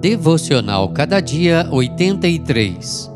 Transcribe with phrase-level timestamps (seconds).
[0.00, 3.12] Devocional Cada Dia 83.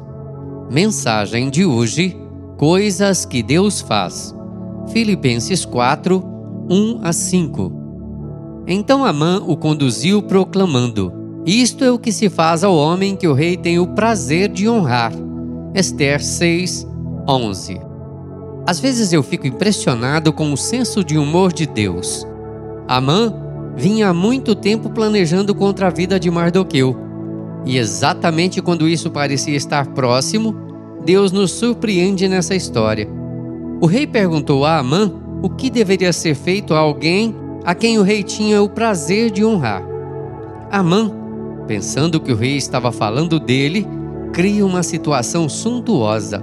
[0.71, 2.15] Mensagem de hoje:
[2.59, 4.35] Coisas que Deus faz.
[4.93, 6.23] Filipenses 4,
[6.69, 8.65] 1 a 5.
[8.67, 11.11] Então Amã o conduziu proclamando:
[11.47, 14.69] Isto é o que se faz ao homem que o rei tem o prazer de
[14.69, 15.15] honrar.
[15.75, 16.87] Esther 6,
[17.27, 17.81] 11.
[18.67, 22.27] Às vezes eu fico impressionado com o senso de humor de Deus.
[22.87, 23.44] Amã
[23.77, 26.97] vinha há muito tempo planejando contra a vida de Mardoqueu.
[27.65, 30.55] E exatamente quando isso parecia estar próximo,
[31.05, 33.09] Deus nos surpreende nessa história.
[33.81, 37.35] O rei perguntou a Amã o que deveria ser feito a alguém
[37.65, 39.83] a quem o rei tinha o prazer de honrar.
[40.71, 41.11] Amã,
[41.67, 43.87] pensando que o rei estava falando dele,
[44.33, 46.43] cria uma situação suntuosa.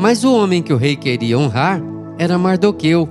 [0.00, 1.82] Mas o homem que o rei queria honrar
[2.18, 3.08] era Mardoqueu,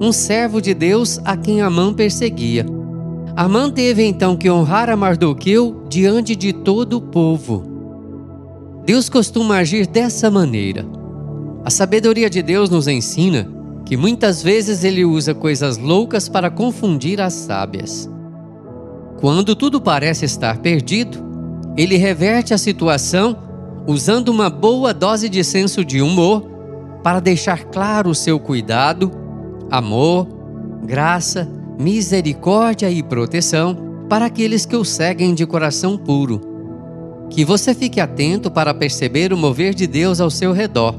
[0.00, 2.66] um servo de Deus a quem Amã perseguia.
[3.36, 7.64] Amã teve então que honrar a Mardoqueu diante de todo o povo.
[8.84, 10.84] Deus costuma agir dessa maneira.
[11.64, 13.48] A sabedoria de Deus nos ensina
[13.84, 18.10] que muitas vezes ele usa coisas loucas para confundir as sábias.
[19.20, 21.22] Quando tudo parece estar perdido,
[21.76, 23.36] ele reverte a situação
[23.86, 26.42] usando uma boa dose de senso de humor
[27.02, 29.10] para deixar claro o seu cuidado,
[29.70, 30.26] amor,
[30.84, 36.38] graça misericórdia e proteção para aqueles que o seguem de coração puro.
[37.30, 40.94] Que você fique atento para perceber o mover de Deus ao seu redor.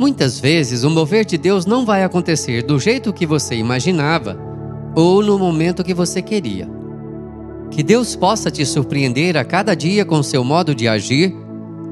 [0.00, 4.36] Muitas vezes o mover de Deus não vai acontecer do jeito que você imaginava
[4.96, 6.68] ou no momento que você queria.
[7.70, 11.32] Que Deus possa te surpreender a cada dia com seu modo de agir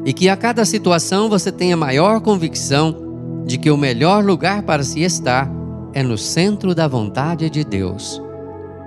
[0.05, 2.97] e que a cada situação você tenha maior convicção
[3.47, 5.60] de que o melhor lugar para se estar
[5.95, 8.21] é no centro da vontade de Deus.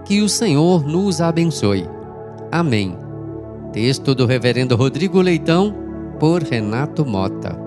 [0.05, 1.87] Que o Senhor nos abençoe.
[2.51, 2.97] Amém.
[3.71, 5.73] Texto do Reverendo Rodrigo Leitão,
[6.19, 7.62] por Renato Mota.